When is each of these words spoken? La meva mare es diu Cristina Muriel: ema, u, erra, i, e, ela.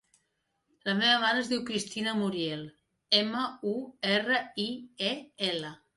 La 0.87 0.95
meva 1.01 1.17
mare 1.23 1.43
es 1.43 1.51
diu 1.51 1.59
Cristina 1.67 2.15
Muriel: 2.21 2.63
ema, 3.21 3.47
u, 3.73 3.77
erra, 4.15 4.41
i, 4.69 4.71
e, 5.13 5.17
ela. 5.51 5.77